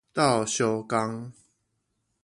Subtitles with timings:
[0.15, 1.31] 鬥相共